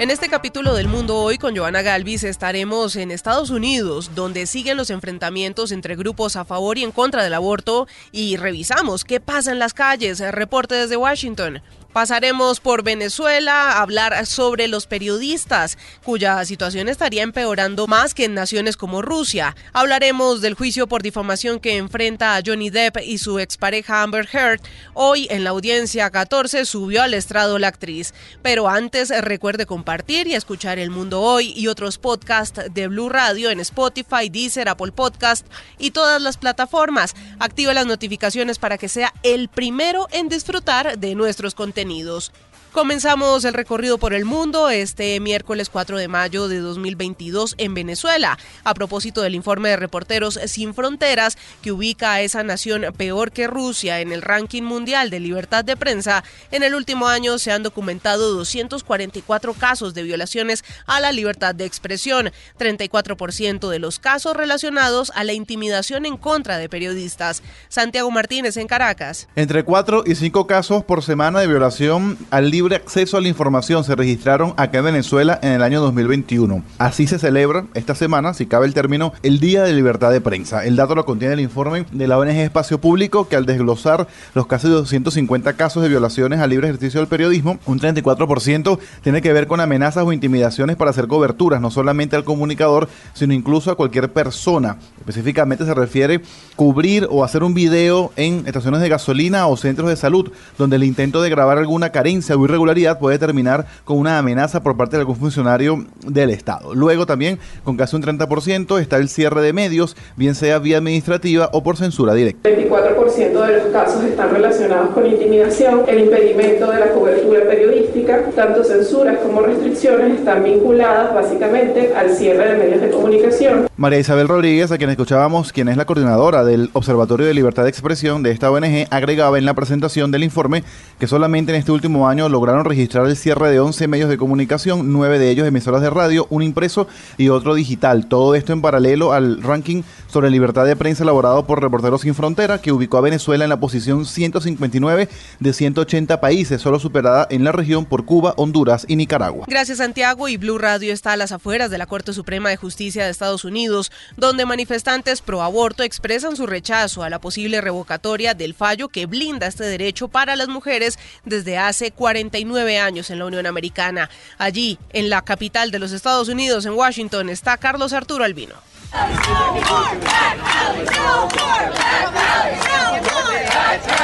[0.00, 4.78] En este capítulo del Mundo Hoy con Joana Galvis estaremos en Estados Unidos, donde siguen
[4.78, 9.52] los enfrentamientos entre grupos a favor y en contra del aborto y revisamos qué pasa
[9.52, 10.20] en las calles.
[10.32, 11.60] Reporte desde Washington.
[11.92, 18.34] Pasaremos por Venezuela a hablar sobre los periodistas, cuya situación estaría empeorando más que en
[18.34, 19.56] naciones como Rusia.
[19.72, 24.60] Hablaremos del juicio por difamación que enfrenta a Johnny Depp y su expareja Amber Heard.
[24.94, 28.14] Hoy en la audiencia 14 subió al estrado la actriz.
[28.40, 33.50] Pero antes recuerde compartir y escuchar El Mundo Hoy y otros podcasts de Blue Radio
[33.50, 35.44] en Spotify, Deezer, Apple Podcast
[35.76, 37.16] y todas las plataformas.
[37.40, 42.32] Active las notificaciones para que sea el primero en disfrutar de nuestros contenidos contenidos.
[42.72, 48.38] Comenzamos el recorrido por el mundo este miércoles 4 de mayo de 2022 en Venezuela,
[48.62, 53.48] a propósito del informe de Reporteros Sin Fronteras que ubica a esa nación peor que
[53.48, 56.22] Rusia en el ranking mundial de libertad de prensa.
[56.52, 61.64] En el último año se han documentado 244 casos de violaciones a la libertad de
[61.64, 67.42] expresión, 34% de los casos relacionados a la intimidación en contra de periodistas.
[67.68, 69.26] Santiago Martínez en Caracas.
[69.34, 73.84] Entre 4 y 5 casos por semana de violación al libre acceso a la información
[73.84, 76.62] se registraron acá en Venezuela en el año 2021.
[76.76, 80.66] Así se celebra esta semana, si cabe el término, el Día de Libertad de Prensa.
[80.66, 84.46] El dato lo contiene el informe de la ONG Espacio Público que al desglosar los
[84.46, 89.46] casi 250 casos de violaciones al libre ejercicio del periodismo, un 34% tiene que ver
[89.46, 94.12] con amenazas o intimidaciones para hacer coberturas, no solamente al comunicador, sino incluso a cualquier
[94.12, 94.76] persona.
[94.98, 96.20] Específicamente se refiere
[96.56, 100.84] cubrir o hacer un video en estaciones de gasolina o centros de salud, donde el
[100.84, 105.00] intento de grabar alguna carencia o irregularidad puede terminar con una amenaza por parte de
[105.00, 106.74] algún funcionario del Estado.
[106.74, 111.48] Luego también, con casi un 30%, está el cierre de medios, bien sea vía administrativa
[111.52, 112.48] o por censura directa.
[112.48, 118.22] El 24% de los casos están relacionados con intimidación, el impedimento de la cobertura periodística,
[118.34, 123.68] tanto censuras como restricciones están vinculadas básicamente al cierre de medios de comunicación.
[123.76, 127.70] María Isabel Rodríguez, a quien escuchábamos, quien es la coordinadora del Observatorio de Libertad de
[127.70, 130.64] Expresión de esta ONG, agregaba en la presentación del informe
[130.98, 134.90] que solamente en este último año lograron registrar el cierre de 11 medios de comunicación,
[134.94, 138.06] 9 de ellos emisoras de radio, un impreso y otro digital.
[138.06, 142.62] Todo esto en paralelo al ranking sobre libertad de prensa elaborado por Reporteros Sin Frontera,
[142.62, 147.52] que ubicó a Venezuela en la posición 159 de 180 países, solo superada en la
[147.52, 149.44] región por Cuba, Honduras y Nicaragua.
[149.46, 153.04] Gracias Santiago y Blue Radio está a las afueras de la Corte Suprema de Justicia
[153.04, 158.54] de Estados Unidos, donde manifestantes pro aborto expresan su rechazo a la posible revocatoria del
[158.54, 161.90] fallo que blinda este derecho para las mujeres desde hace
[162.30, 164.08] 49 años en la Unión Americana.
[164.38, 168.54] Allí, en la capital de los Estados Unidos, en Washington, está Carlos Arturo Albino.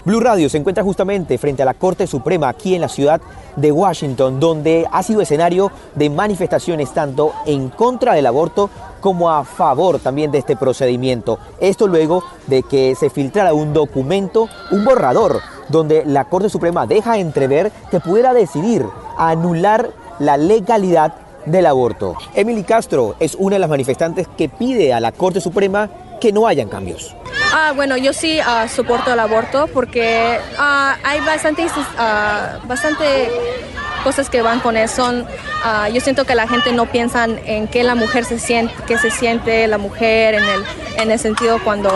[0.06, 3.21] Blue Radio se encuentra justamente frente a la Corte Suprema aquí en la ciudad
[3.56, 9.43] de Washington, donde ha sido escenario de manifestaciones tanto en contra del aborto como a
[9.43, 11.41] favor también de este procedimiento.
[11.59, 15.41] Esto luego de que se filtrara un documento, un borrador,
[15.71, 18.87] donde la Corte Suprema deja entrever que pudiera decidir
[19.19, 19.91] anular
[20.21, 21.15] la legalidad
[21.47, 22.15] del aborto.
[22.34, 25.91] Emily Castro es una de las manifestantes que pide a la Corte Suprema
[26.21, 27.15] que no hayan cambios.
[27.53, 33.31] Ah, bueno, yo sí uh, soporto el aborto porque uh, hay bastantes, uh, bastante
[34.04, 35.25] cosas que van con eso.
[35.93, 39.10] yo siento que la gente no piensa en qué la mujer se siente, qué se
[39.10, 40.65] siente la mujer en el,
[40.99, 41.91] en el sentido cuando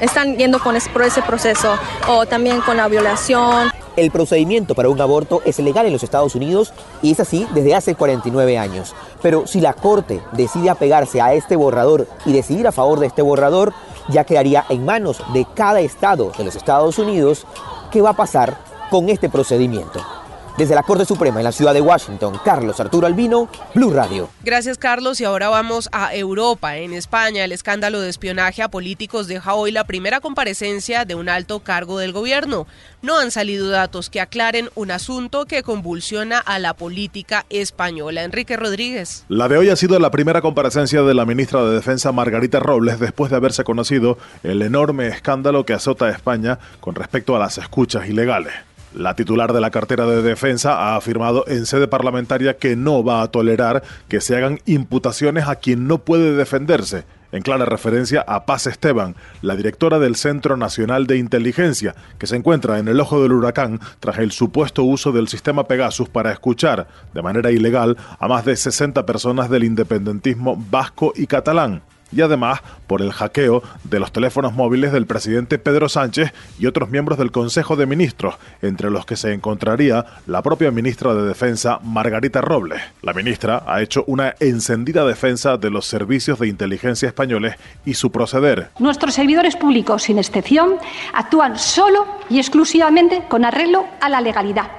[0.00, 1.76] están yendo con por ese proceso
[2.08, 3.70] o también con la violación.
[3.96, 7.74] El procedimiento para un aborto es legal en los Estados Unidos y es así desde
[7.74, 8.94] hace 49 años.
[9.22, 13.22] Pero si la Corte decide apegarse a este borrador y decidir a favor de este
[13.22, 13.72] borrador,
[14.08, 17.46] ya quedaría en manos de cada estado de los Estados Unidos
[17.90, 18.56] qué va a pasar
[18.90, 20.15] con este procedimiento.
[20.56, 24.30] Desde la Corte Suprema en la ciudad de Washington, Carlos Arturo Albino, Blue Radio.
[24.42, 26.78] Gracias Carlos y ahora vamos a Europa.
[26.78, 31.28] En España el escándalo de espionaje a políticos deja hoy la primera comparecencia de un
[31.28, 32.66] alto cargo del gobierno.
[33.02, 38.24] No han salido datos que aclaren un asunto que convulsiona a la política española.
[38.24, 39.26] Enrique Rodríguez.
[39.28, 42.98] La de hoy ha sido la primera comparecencia de la ministra de Defensa Margarita Robles
[42.98, 47.58] después de haberse conocido el enorme escándalo que azota a España con respecto a las
[47.58, 48.54] escuchas ilegales.
[48.96, 53.20] La titular de la cartera de defensa ha afirmado en sede parlamentaria que no va
[53.20, 58.46] a tolerar que se hagan imputaciones a quien no puede defenderse, en clara referencia a
[58.46, 63.22] Paz Esteban, la directora del Centro Nacional de Inteligencia, que se encuentra en el ojo
[63.22, 68.28] del huracán tras el supuesto uso del sistema Pegasus para escuchar de manera ilegal a
[68.28, 71.82] más de 60 personas del independentismo vasco y catalán.
[72.12, 76.90] Y además por el hackeo de los teléfonos móviles del presidente Pedro Sánchez y otros
[76.90, 81.80] miembros del Consejo de Ministros, entre los que se encontraría la propia ministra de Defensa,
[81.82, 82.80] Margarita Robles.
[83.02, 88.10] La ministra ha hecho una encendida defensa de los servicios de inteligencia españoles y su
[88.10, 88.70] proceder.
[88.78, 90.76] Nuestros servidores públicos, sin excepción,
[91.12, 94.70] actúan solo y exclusivamente con arreglo a la legalidad.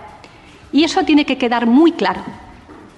[0.72, 2.22] Y eso tiene que quedar muy claro,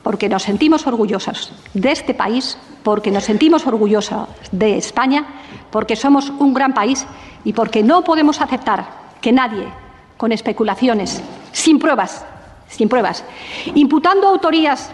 [0.03, 5.25] porque nos sentimos orgullosos de este país, porque nos sentimos orgullosos de España,
[5.71, 7.05] porque somos un gran país
[7.43, 8.85] y porque no podemos aceptar
[9.21, 9.67] que nadie,
[10.17, 11.21] con especulaciones,
[11.51, 12.25] sin pruebas,
[12.67, 13.23] sin pruebas,
[13.75, 14.91] imputando autorías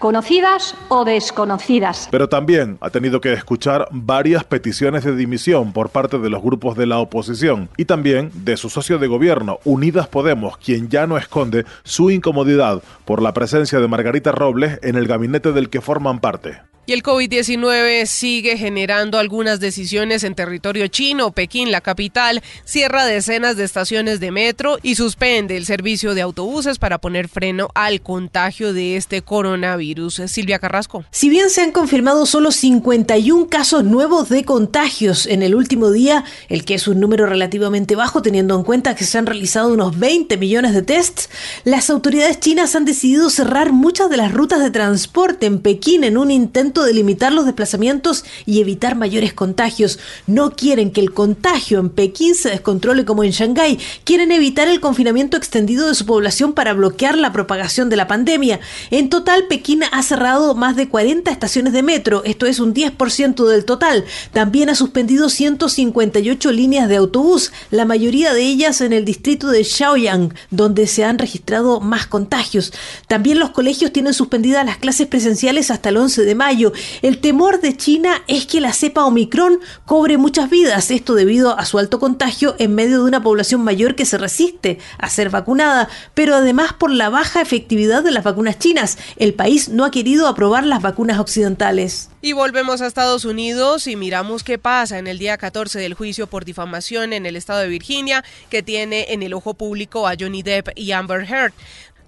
[0.00, 2.08] conocidas o desconocidas.
[2.10, 6.74] Pero también ha tenido que escuchar varias peticiones de dimisión por parte de los grupos
[6.74, 11.18] de la oposición y también de su socio de gobierno, Unidas Podemos, quien ya no
[11.18, 16.18] esconde su incomodidad por la presencia de Margarita Robles en el gabinete del que forman
[16.18, 16.69] parte.
[16.86, 21.30] Y el COVID-19 sigue generando algunas decisiones en territorio chino.
[21.30, 26.78] Pekín, la capital, cierra decenas de estaciones de metro y suspende el servicio de autobuses
[26.78, 30.22] para poner freno al contagio de este coronavirus.
[30.26, 31.04] Silvia Carrasco.
[31.12, 36.24] Si bien se han confirmado solo 51 casos nuevos de contagios en el último día,
[36.48, 39.98] el que es un número relativamente bajo teniendo en cuenta que se han realizado unos
[39.98, 41.30] 20 millones de tests,
[41.64, 46.16] las autoridades chinas han decidido cerrar muchas de las rutas de transporte en Pekín en
[46.16, 49.98] un intento de limitar los desplazamientos y evitar mayores contagios.
[50.28, 53.78] No quieren que el contagio en Pekín se descontrole como en Shanghái.
[54.04, 58.60] Quieren evitar el confinamiento extendido de su población para bloquear la propagación de la pandemia.
[58.92, 63.46] En total, Pekín ha cerrado más de 40 estaciones de metro, esto es un 10%
[63.46, 64.04] del total.
[64.32, 69.64] También ha suspendido 158 líneas de autobús, la mayoría de ellas en el distrito de
[69.64, 72.72] Xiaoyang, donde se han registrado más contagios.
[73.08, 76.59] También los colegios tienen suspendidas las clases presenciales hasta el 11 de mayo
[77.02, 81.64] el temor de China es que la cepa Omicron cobre muchas vidas, esto debido a
[81.64, 85.88] su alto contagio en medio de una población mayor que se resiste a ser vacunada,
[86.14, 88.98] pero además por la baja efectividad de las vacunas chinas.
[89.16, 92.10] El país no ha querido aprobar las vacunas occidentales.
[92.22, 96.26] Y volvemos a Estados Unidos y miramos qué pasa en el día 14 del juicio
[96.26, 100.42] por difamación en el estado de Virginia, que tiene en el ojo público a Johnny
[100.42, 101.54] Depp y Amber Heard.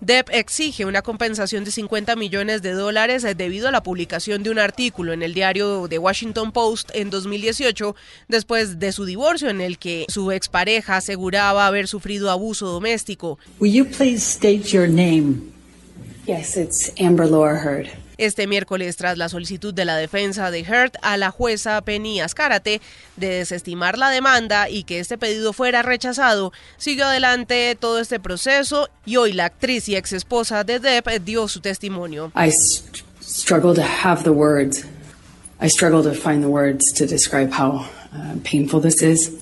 [0.02, 4.50] Depp exige una compensación de 50 millones de dólares eh, debido a la publicación de
[4.50, 7.94] un artículo en el diario The Washington Post en 2018
[8.26, 13.38] después de su divorcio en el que su expareja aseguraba haber sufrido abuso doméstico.
[13.60, 15.52] Will you please state your name?
[16.26, 18.01] Yes, it's Amber Laura Heard.
[18.22, 22.80] Este miércoles, tras la solicitud de la defensa de Heard a la jueza Penny Ascárate
[23.16, 28.88] de desestimar la demanda y que este pedido fuera rechazado, siguió adelante todo este proceso
[29.04, 32.30] y hoy la actriz y ex esposa de Depp dio su testimonio.
[32.36, 32.52] I
[33.20, 34.84] struggle to have the words.
[35.60, 39.32] I struggle to find the words to describe how uh, painful this is.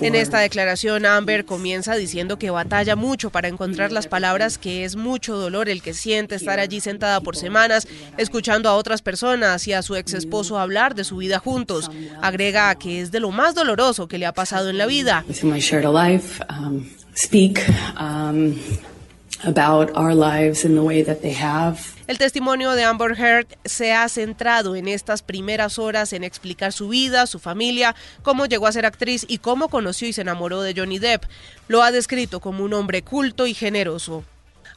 [0.00, 4.96] En esta declaración, Amber comienza diciendo que batalla mucho para encontrar las palabras, que es
[4.96, 7.86] mucho dolor el que siente estar allí sentada por semanas,
[8.18, 11.90] escuchando a otras personas y a su ex esposo hablar de su vida juntos.
[12.20, 15.24] Agrega que es de lo más doloroso que le ha pasado en la vida.
[22.06, 26.88] El testimonio de Amber Heard se ha centrado en estas primeras horas en explicar su
[26.88, 30.74] vida, su familia, cómo llegó a ser actriz y cómo conoció y se enamoró de
[30.76, 31.24] Johnny Depp.
[31.66, 34.24] Lo ha descrito como un hombre culto y generoso.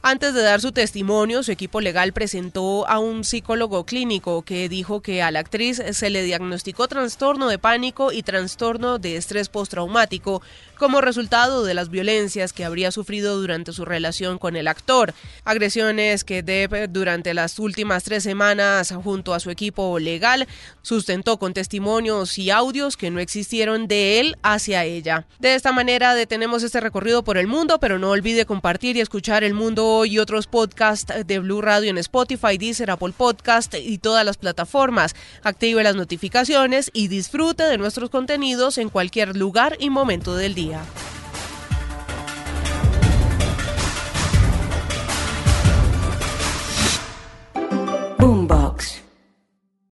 [0.02, 5.00] Antes de dar su testimonio, su equipo legal presentó a un psicólogo clínico que dijo
[5.00, 10.42] que a la actriz se le diagnosticó trastorno de pánico y trastorno de estrés postraumático
[10.78, 15.14] como resultado de las violencias que habría sufrido durante su relación con el actor.
[15.44, 20.46] Agresiones que Depp durante las últimas tres semanas junto a su equipo legal
[20.82, 25.26] sustentó con testimonios y audios que no existieron de él hacia ella.
[25.38, 29.42] De esta manera detenemos este recorrido por el mundo, pero no olvide compartir y escuchar
[29.42, 34.24] El Mundo y otros podcasts de Blue Radio en Spotify, Deezer, Apple Podcast y todas
[34.24, 35.14] las plataformas.
[35.42, 40.82] Active las notificaciones y disfrute de nuestros contenidos en cualquier lugar y momento del día.